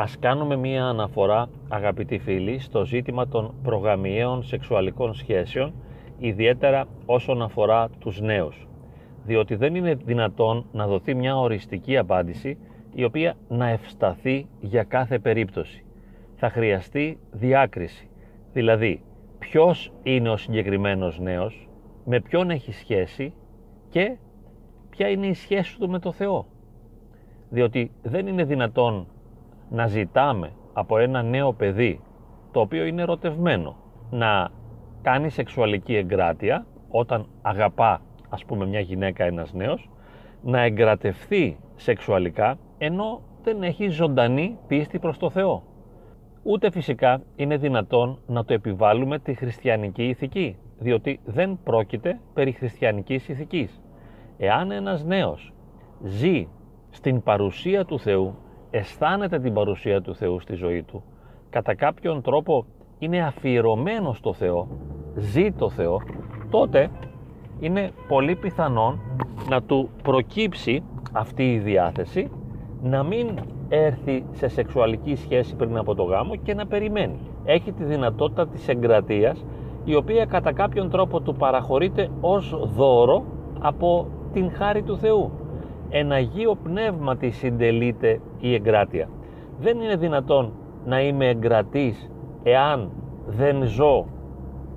[0.00, 5.72] Ας κάνουμε μία αναφορά, αγαπητοί φίλοι, στο ζήτημα των προγαμιαίων σεξουαλικών σχέσεων,
[6.18, 8.68] ιδιαίτερα όσον αφορά τους νέους.
[9.24, 12.58] Διότι δεν είναι δυνατόν να δοθεί μια οριστική απάντηση
[12.94, 15.84] η οποία να ευσταθεί για κάθε περίπτωση.
[16.36, 18.08] Θα χρειαστεί διάκριση.
[18.52, 19.02] Δηλαδή,
[19.38, 21.68] ποιος είναι ο συγκεκριμένος νέος,
[22.04, 23.32] με ποιον έχει σχέση
[23.88, 24.16] και
[24.90, 26.46] ποια είναι η σχέση του με το Θεό.
[27.50, 29.06] Διότι δεν είναι δυνατόν
[29.70, 32.00] να ζητάμε από ένα νέο παιδί
[32.52, 33.76] το οποίο είναι ερωτευμένο
[34.10, 34.48] να
[35.02, 39.90] κάνει σεξουαλική εγκράτεια όταν αγαπά ας πούμε μια γυναίκα ένας νέος
[40.42, 45.62] να εγκρατευθεί σεξουαλικά ενώ δεν έχει ζωντανή πίστη προς το Θεό.
[46.42, 53.28] Ούτε φυσικά είναι δυνατόν να το επιβάλλουμε τη χριστιανική ηθική διότι δεν πρόκειται περί χριστιανικής
[53.28, 53.80] ηθικής.
[54.38, 55.52] Εάν ένας νέος
[56.04, 56.48] ζει
[56.90, 58.34] στην παρουσία του Θεού
[58.70, 61.02] αισθάνεται την παρουσία του Θεού στη ζωή του,
[61.50, 62.64] κατά κάποιον τρόπο
[62.98, 64.68] είναι αφιερωμένο στο Θεό,
[65.16, 66.00] ζει το Θεό,
[66.50, 66.90] τότε
[67.60, 69.00] είναι πολύ πιθανόν
[69.48, 70.82] να του προκύψει
[71.12, 72.30] αυτή η διάθεση
[72.82, 77.18] να μην έρθει σε σεξουαλική σχέση πριν από το γάμο και να περιμένει.
[77.44, 79.44] Έχει τη δυνατότητα της εγκρατείας
[79.84, 83.24] η οποία κατά κάποιον τρόπο του παραχωρείται ως δώρο
[83.60, 85.30] από την χάρη του Θεού
[85.90, 89.08] εν Αγίο Πνεύματι συντελείται η εγκράτεια.
[89.60, 90.52] Δεν είναι δυνατόν
[90.84, 92.10] να είμαι εγκρατής
[92.42, 92.90] εάν
[93.26, 94.06] δεν ζω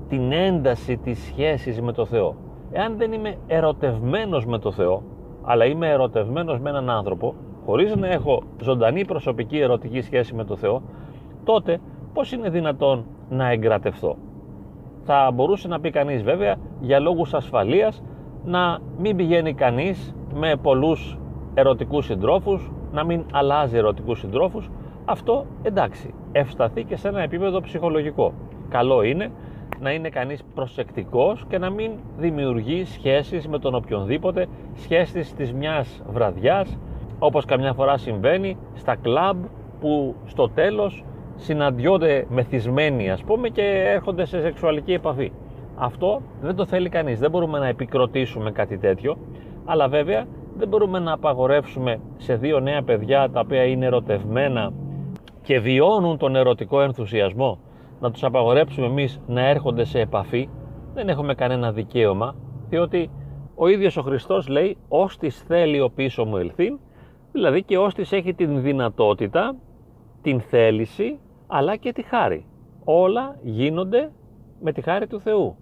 [0.10, 2.36] την ένταση της σχέσης με το Θεό.
[2.72, 5.04] Εάν δεν είμαι ερωτευμένος με το Θεό,
[5.44, 7.34] αλλά είμαι ερωτευμένος με έναν άνθρωπο,
[7.66, 10.82] χωρίς να έχω ζωντανή προσωπική ερωτική σχέση με το Θεό,
[11.44, 11.80] τότε
[12.14, 14.16] πώς είναι δυνατόν να εγκρατευθώ;
[15.04, 18.04] Θα μπορούσε να πει κανείς βέβαια για λόγους ασφαλείας
[18.46, 21.18] να μην πηγαίνει κανείς με πολλούς
[21.54, 24.70] ερωτικούς συντρόφους, να μην αλλάζει ερωτικούς συντρόφους,
[25.06, 28.34] αυτό εντάξει, ευσταθεί και σε ένα επίπεδο ψυχολογικό.
[28.70, 29.32] Καλό είναι
[29.80, 36.02] να είναι κανείς προσεκτικός και να μην δημιουργεί σχέσεις με τον οποιονδήποτε, σχέσεις της μιας
[36.08, 36.78] βραδιάς,
[37.20, 39.44] όπως καμιά φορά συμβαίνει στα κλαμπ
[39.80, 41.04] που στο τέλος
[41.36, 45.32] συναντιόνται μεθυσμένοι ας πούμε και έρχονται σε σεξουαλική επαφή.
[45.76, 49.18] Αυτό δεν το θέλει κανείς, δεν μπορούμε να επικροτήσουμε κάτι τέτοιο
[49.66, 50.26] αλλά βέβαια
[50.58, 54.74] δεν μπορούμε να απαγορεύσουμε σε δύο νέα παιδιά τα οποία είναι ερωτευμένα
[55.42, 57.60] και βιώνουν τον ερωτικό ενθουσιασμό
[58.00, 60.50] να τους απαγορέψουμε εμείς να έρχονται σε επαφή
[60.94, 62.36] δεν έχουμε κανένα δικαίωμα
[62.70, 63.10] διότι
[63.56, 66.80] ο ίδιος ο Χριστός λέει «Όστις θέλει ο πίσω μου ελθύν»
[67.32, 69.56] δηλαδή και όστις έχει την δυνατότητα,
[70.22, 72.46] την θέληση αλλά και τη χάρη.
[72.84, 74.12] Όλα γίνονται
[74.62, 75.56] με τη χάρη του Θεού.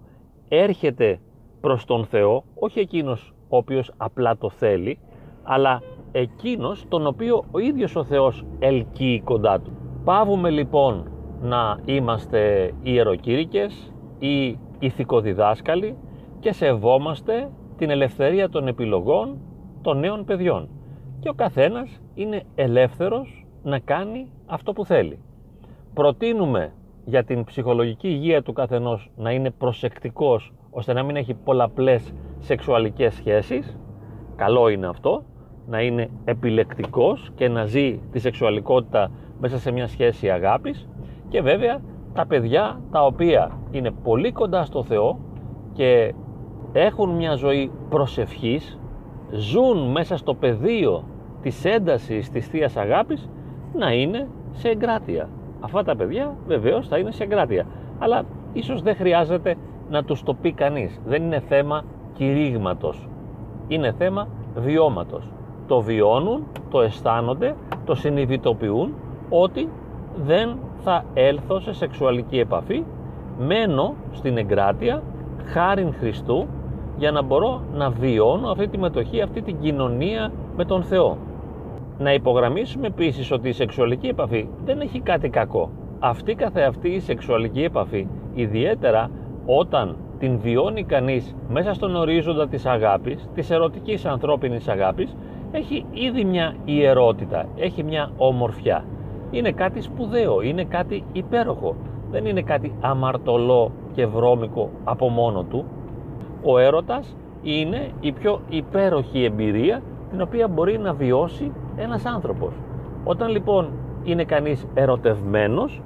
[0.48, 1.20] Έρχεται
[1.60, 4.98] προς τον Θεό, όχι εκείνος ο οποίος απλά το θέλει,
[5.42, 5.82] αλλά
[6.12, 9.72] εκείνος τον οποίο ο ίδιος ο Θεός ελκύει κοντά του.
[10.04, 11.10] Πάβουμε λοιπόν
[11.42, 15.96] να είμαστε ιεροκήρυκες ή ηθικοδιδάσκαλοι
[16.40, 19.38] και σεβόμαστε την ελευθερία των επιλογών
[19.82, 20.68] των νέων παιδιών.
[21.20, 25.18] Και ο καθένας είναι ελεύθερος να κάνει αυτό που θέλει.
[25.94, 26.72] Προτείνουμε
[27.04, 33.14] για την ψυχολογική υγεία του καθενός να είναι προσεκτικός ώστε να μην έχει πολλαπλές σεξουαλικές
[33.14, 33.78] σχέσεις
[34.36, 35.22] καλό είναι αυτό
[35.66, 39.10] να είναι επιλεκτικός και να ζει τη σεξουαλικότητα
[39.40, 40.88] μέσα σε μια σχέση αγάπης
[41.28, 41.80] και βέβαια
[42.12, 45.18] τα παιδιά τα οποία είναι πολύ κοντά στο Θεό
[45.72, 46.14] και
[46.72, 48.78] έχουν μια ζωή προσευχής
[49.30, 51.04] ζουν μέσα στο πεδίο
[51.42, 53.28] της έντασης της Θείας Αγάπης
[53.74, 55.28] να είναι σε εγκράτεια.
[55.60, 57.66] Αυτά τα παιδιά βεβαίως θα είναι σε εγκράτεια.
[57.98, 59.56] Αλλά ίσως δεν χρειάζεται
[59.90, 61.00] να τους το πει κανείς.
[61.04, 63.08] Δεν είναι θέμα κηρύγματος.
[63.68, 65.28] Είναι θέμα βιώματος.
[65.66, 68.94] Το βιώνουν, το αισθάνονται, το συνειδητοποιούν
[69.30, 69.68] ότι
[70.24, 72.84] δεν θα έλθω σε σεξουαλική επαφή,
[73.38, 75.02] μένω στην εγκράτεια,
[75.44, 76.46] χάριν Χριστού,
[76.96, 81.16] για να μπορώ να βιώνω αυτή τη μετοχή, αυτή την κοινωνία με τον Θεό.
[81.98, 85.70] Να υπογραμμίσουμε επίσης ότι η σεξουαλική επαφή δεν έχει κάτι κακό.
[85.98, 89.10] Αυτή καθεαυτή η σεξουαλική επαφή, ιδιαίτερα
[89.46, 95.16] όταν την βιώνει κανείς μέσα στον ορίζοντα της αγάπης, της ερωτικής ανθρώπινης αγάπης,
[95.50, 98.84] έχει ήδη μια ιερότητα, έχει μια ομορφιά.
[99.30, 101.76] Είναι κάτι σπουδαίο, είναι κάτι υπέροχο.
[102.10, 105.64] Δεν είναι κάτι αμαρτωλό και βρώμικο από μόνο του.
[106.42, 112.54] Ο έρωτας είναι η πιο υπέροχη εμπειρία την οποία μπορεί να βιώσει ένας άνθρωπος.
[113.04, 113.68] Όταν λοιπόν
[114.04, 115.82] είναι κανείς ερωτευμένος,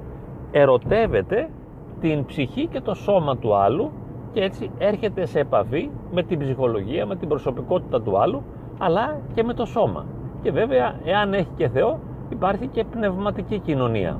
[0.50, 1.48] ερωτεύεται
[2.00, 3.90] την ψυχή και το σώμα του άλλου
[4.36, 8.42] και έτσι έρχεται σε επαφή με την ψυχολογία, με την προσωπικότητα του άλλου,
[8.78, 10.04] αλλά και με το σώμα.
[10.42, 11.98] Και βέβαια, εάν έχει και Θεό,
[12.28, 14.18] υπάρχει και πνευματική κοινωνία.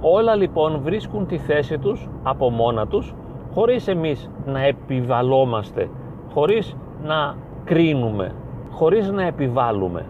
[0.00, 3.14] Όλα λοιπόν βρίσκουν τη θέση τους από μόνα τους
[3.54, 5.90] χωρίς εμείς να επιβαλόμαστε,
[6.34, 8.34] χωρίς να κρίνουμε,
[8.70, 10.06] χωρίς να επιβάλλουμε.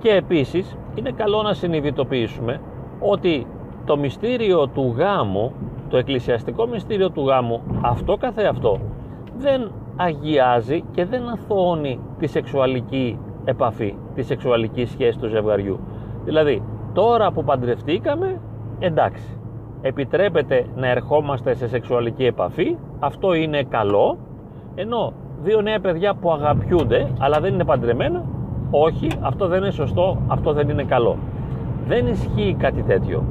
[0.00, 2.60] Και επίσης είναι καλό να συνειδητοποιήσουμε
[3.00, 3.46] ότι
[3.84, 5.52] το μυστήριο του γάμου,
[5.92, 8.78] το εκκλησιαστικό μυστήριο του γάμου, αυτό καθεαυτό
[9.38, 15.80] δεν αγιάζει και δεν αθώνει τη σεξουαλική επαφή, τη σεξουαλική σχέση του ζευγαριού.
[16.24, 16.62] Δηλαδή,
[16.92, 18.40] τώρα που παντρευτήκαμε,
[18.78, 19.38] εντάξει,
[19.80, 24.18] επιτρέπεται να ερχόμαστε σε σεξουαλική επαφή, αυτό είναι καλό,
[24.74, 25.12] ενώ
[25.42, 28.24] δύο νέα παιδιά που αγαπιούνται αλλά δεν είναι παντρεμένα,
[28.70, 31.16] όχι, αυτό δεν είναι σωστό, αυτό δεν είναι καλό.
[31.86, 33.24] Δεν ισχύει κάτι τέτοιο.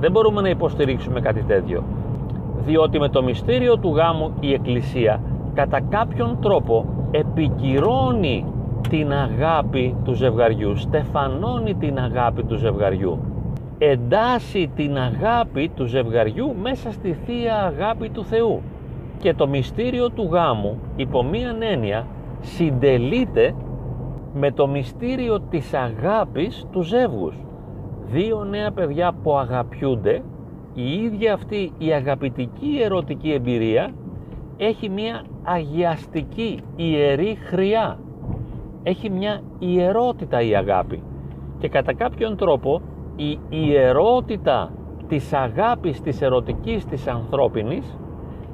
[0.00, 1.82] Δεν μπορούμε να υποστηρίξουμε κάτι τέτοιο.
[2.64, 5.20] Διότι με το μυστήριο του γάμου η Εκκλησία
[5.54, 8.46] κατά κάποιον τρόπο επικυρώνει
[8.88, 13.18] την αγάπη του ζευγαριού, στεφανώνει την αγάπη του ζευγαριού
[13.78, 18.62] εντάσσει την αγάπη του ζευγαριού μέσα στη Θεία Αγάπη του Θεού.
[19.18, 22.06] Και το μυστήριο του γάμου υπό μίαν έννοια
[22.40, 23.54] συντελείται
[24.34, 27.36] με το μυστήριο της αγάπης του ζεύγους.
[28.06, 30.22] Δύο νέα παιδιά που αγαπιούνται
[30.74, 33.90] η ίδια αυτή η αγαπητική ερωτική εμπειρία
[34.56, 37.98] έχει μια αγιαστική ιερή χρειά.
[38.82, 41.02] Έχει μια ιερότητα η αγάπη.
[41.58, 42.80] Και κατά κάποιον τρόπο
[43.16, 44.72] η ιερότητα
[45.08, 47.98] της αγάπης της ερωτικής της ανθρώπινης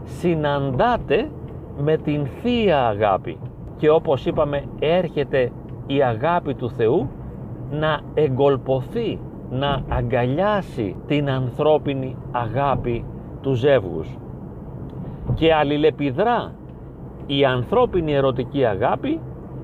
[0.02, 1.30] συναντάται
[1.78, 3.38] με την Θεία Αγάπη.
[3.76, 5.52] Και όπως είπαμε έρχεται
[5.86, 7.08] η αγάπη του Θεού
[7.70, 9.18] να εγκολποθεί,
[9.50, 13.04] να αγκαλιάσει την ανθρώπινη αγάπη
[13.40, 14.18] του ζεύγους
[15.34, 16.52] και αλληλεπιδρά
[17.26, 19.20] η ανθρώπινη ερωτική αγάπη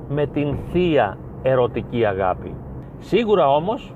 [0.09, 2.55] με την Θεία ερωτική αγάπη.
[2.99, 3.95] Σίγουρα όμως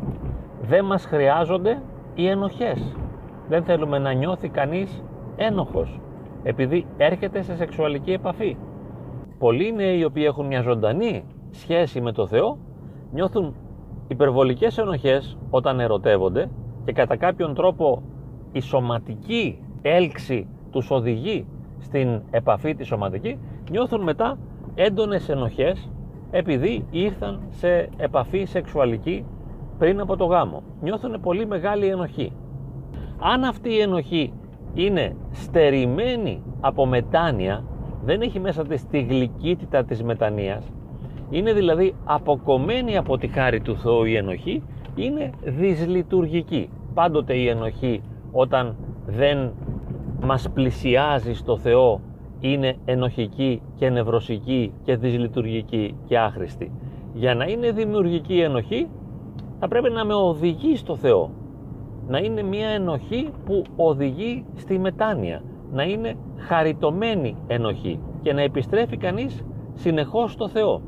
[0.63, 1.83] δεν μας χρειάζονται
[2.15, 2.97] οι ενοχές.
[3.49, 5.03] Δεν θέλουμε να νιώθει κανείς
[5.37, 6.01] ένοχος
[6.43, 8.57] επειδή έρχεται σε σεξουαλική επαφή.
[9.39, 12.59] Πολλοί νέοι οι οποίοι έχουν μια ζωντανή σχέση με το Θεό
[13.13, 13.55] νιώθουν
[14.11, 16.51] υπερβολικές ενοχές όταν ερωτεύονται
[16.85, 18.03] και κατά κάποιον τρόπο
[18.53, 21.47] η σωματική έλξη τους οδηγεί
[21.79, 23.39] στην επαφή τη σωματική
[23.71, 24.39] νιώθουν μετά
[24.75, 25.91] έντονες ενοχές
[26.31, 29.25] επειδή ήρθαν σε επαφή σεξουαλική
[29.79, 30.63] πριν από το γάμο.
[30.81, 32.33] Νιώθουν πολύ μεγάλη ενοχή.
[33.21, 34.33] Αν αυτή η ενοχή
[34.75, 37.65] είναι στερημένη από μετάνοια,
[38.05, 40.73] δεν έχει μέσα της τη γλυκύτητα της μετανοίας,
[41.31, 44.63] είναι δηλαδή αποκομμένη από τη χάρη του Θεού η ενοχή,
[44.95, 46.71] είναι δυσλειτουργική.
[46.95, 49.53] Πάντοτε η ενοχή όταν δεν
[50.23, 52.01] μας πλησιάζει στο Θεό
[52.41, 56.73] είναι ενοχική και νευρωσική και δυσλειτουργική και άχρηστη.
[57.15, 58.89] Για να είναι δημιουργική ενοχή
[59.59, 61.31] θα πρέπει να με οδηγεί στο Θεό.
[62.09, 65.43] Να είναι μια ενοχή που οδηγεί στη μετάνοια.
[65.73, 69.45] Να είναι χαριτωμένη ενοχή και να επιστρέφει κανείς
[69.75, 70.83] συνεχώς στο Θεό.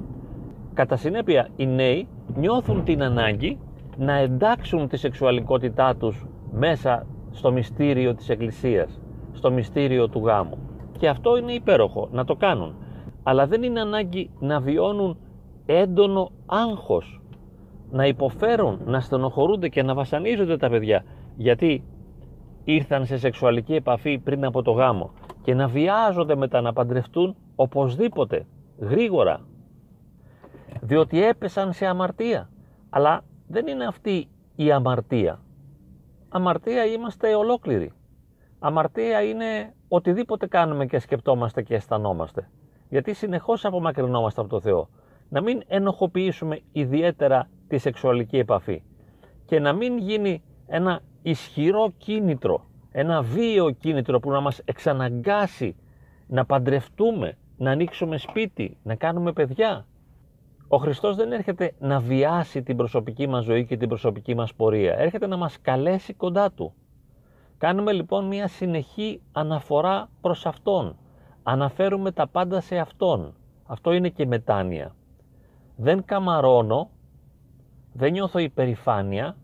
[0.74, 3.58] Κατά συνέπεια οι νέοι νιώθουν την ανάγκη
[3.96, 9.00] να εντάξουν τη σεξουαλικότητά τους μέσα στο μυστήριο της Εκκλησίας,
[9.32, 10.58] στο μυστήριο του γάμου.
[10.98, 12.74] Και αυτό είναι υπέροχο να το κάνουν.
[13.22, 15.16] Αλλά δεν είναι ανάγκη να βιώνουν
[15.66, 17.20] έντονο άγχος
[17.90, 21.04] να υποφέρουν, να στενοχωρούνται και να βασανίζονται τα παιδιά
[21.36, 21.84] γιατί
[22.64, 25.10] ήρθαν σε σεξουαλική επαφή πριν από το γάμο
[25.42, 28.46] και να βιάζονται μετά να παντρευτούν οπωσδήποτε,
[28.78, 29.40] γρήγορα
[30.84, 32.50] διότι έπεσαν σε αμαρτία.
[32.90, 35.40] Αλλά δεν είναι αυτή η αμαρτία.
[36.28, 37.92] Αμαρτία είμαστε ολόκληροι.
[38.58, 42.48] Αμαρτία είναι οτιδήποτε κάνουμε και σκεπτόμαστε και αισθανόμαστε.
[42.88, 44.88] Γιατί συνεχώς απομακρυνόμαστε από το Θεό.
[45.28, 48.82] Να μην ενοχοποιήσουμε ιδιαίτερα τη σεξουαλική επαφή.
[49.44, 55.76] Και να μην γίνει ένα ισχυρό κίνητρο, ένα βίαιο κίνητρο που να μας εξαναγκάσει
[56.26, 59.86] να παντρευτούμε, να ανοίξουμε σπίτι, να κάνουμε παιδιά.
[60.74, 64.98] Ο Χριστός δεν έρχεται να βιάσει την προσωπική μας ζωή και την προσωπική μας πορεία.
[64.98, 66.74] Έρχεται να μας καλέσει κοντά Του.
[67.58, 70.96] Κάνουμε λοιπόν μια συνεχή αναφορά προς Αυτόν.
[71.42, 73.34] Αναφέρουμε τα πάντα σε Αυτόν.
[73.66, 74.94] Αυτό είναι και μετάνοια.
[75.76, 76.90] Δεν καμαρώνω
[77.92, 79.36] δεν νιώθω υπερηφάνεια,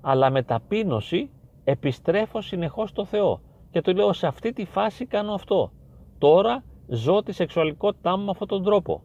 [0.00, 1.30] αλλά με ταπείνωση
[1.64, 5.72] επιστρέφω συνεχώς στο Θεό και του λέω σε αυτή τη φάση κάνω αυτό.
[6.18, 9.02] Τώρα ζω τη σεξουαλικότητά μου με αυτόν τον τρόπο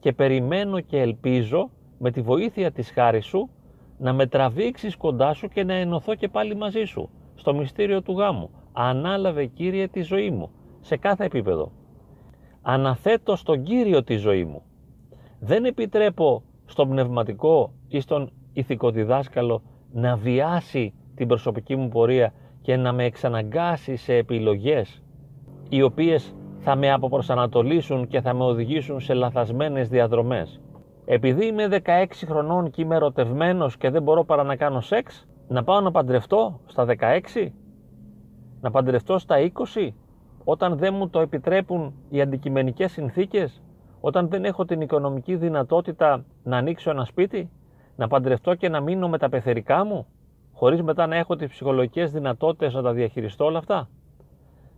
[0.00, 3.50] και περιμένω και ελπίζω με τη βοήθεια της χάρης σου
[3.98, 8.12] να με τραβήξεις κοντά σου και να ενωθώ και πάλι μαζί σου στο μυστήριο του
[8.12, 8.50] γάμου.
[8.72, 10.50] Ανάλαβε Κύριε τη ζωή μου
[10.80, 11.72] σε κάθε επίπεδο.
[12.62, 14.62] Αναθέτω στον Κύριο τη ζωή μου.
[15.40, 19.62] Δεν επιτρέπω στον πνευματικό ή στον ηθικό διδάσκαλο
[19.92, 25.02] να βιάσει την προσωπική μου πορεία και να με εξαναγκάσει σε επιλογές
[25.68, 30.60] οι οποίες θα με αποπροσανατολίσουν και θα με οδηγήσουν σε λαθασμένες διαδρομές.
[31.04, 35.64] Επειδή είμαι 16 χρονών και είμαι ερωτευμένος και δεν μπορώ παρά να κάνω σεξ, να
[35.64, 37.52] πάω να παντρευτώ στα 16,
[38.60, 39.36] να παντρευτώ στα
[39.76, 39.88] 20,
[40.44, 43.62] όταν δεν μου το επιτρέπουν οι αντικειμενικές συνθήκες,
[44.00, 47.50] όταν δεν έχω την οικονομική δυνατότητα να ανοίξω ένα σπίτι,
[47.96, 50.06] να παντρευτώ και να μείνω με τα πεθερικά μου,
[50.52, 53.88] χωρίς μετά να έχω τις ψυχολογικές δυνατότητες να τα διαχειριστώ όλα αυτά;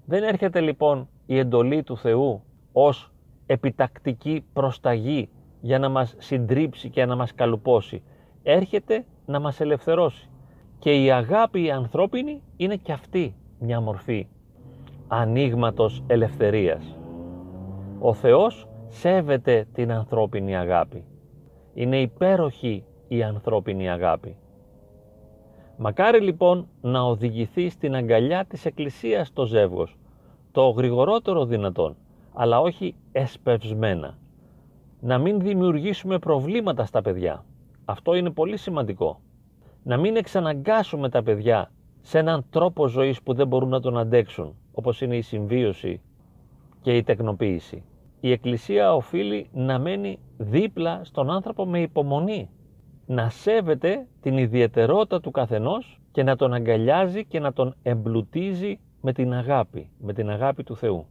[0.05, 3.13] Δεν έρχεται λοιπόν η εντολή του Θεού ως
[3.47, 5.29] επιτακτική προσταγή
[5.61, 8.03] για να μας συντρίψει και να μας καλουπώσει.
[8.43, 10.29] Έρχεται να μας ελευθερώσει.
[10.79, 14.27] Και η αγάπη η ανθρώπινη είναι και αυτή μια μορφή
[15.09, 16.99] ανοίγματος ελευθερίας.
[17.99, 21.05] Ο Θεός σέβεται την ανθρώπινη αγάπη.
[21.75, 24.37] Είναι υπέροχη η ανθρώπινη αγάπη.
[25.77, 29.99] Μακάρι λοιπόν να οδηγηθεί στην αγκαλιά της Εκκλησίας το ζεύγος,
[30.53, 31.97] το γρηγορότερο δυνατόν,
[32.35, 34.19] αλλά όχι εσπευσμένα.
[35.01, 37.45] Να μην δημιουργήσουμε προβλήματα στα παιδιά.
[37.85, 39.21] Αυτό είναι πολύ σημαντικό.
[39.83, 44.55] Να μην εξαναγκάσουμε τα παιδιά σε έναν τρόπο ζωής που δεν μπορούν να τον αντέξουν,
[44.73, 46.01] όπως είναι η συμβίωση
[46.81, 47.85] και η τεκνοποίηση.
[48.21, 52.51] Η Εκκλησία οφείλει να μένει δίπλα στον άνθρωπο με υπομονή,
[53.07, 59.13] να σέβεται την ιδιαιτερότητα του καθενός και να τον αγκαλιάζει και να τον εμπλουτίζει με
[59.13, 61.07] την αγάπη, με την αγάπη του Θεού.